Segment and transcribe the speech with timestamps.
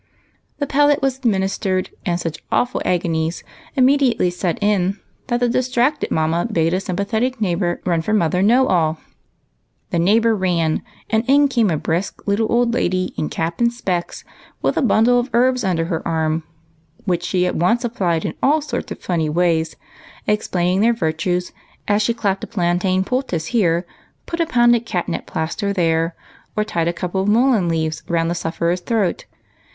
[0.57, 3.43] The pellet was administered, and such awful agonies
[3.75, 8.65] immediately set in that the distracted mamma bade a sympathetic neighbor run for Mother Know
[8.65, 8.97] all.
[9.91, 14.23] The neighbor ran, and in came a brisk little old lady in cap and specs,
[14.59, 16.45] with a bundle of herbs under her arm,
[17.05, 19.75] which she at once applied in all sorts of funny ways,
[20.25, 21.51] explaining their virtues
[21.87, 23.85] as she clapped a plantain poultice here,
[24.25, 26.15] put a pounded catnip plaster there,
[26.55, 29.25] or tied a couple of mullein leaves round the sufferer's throat.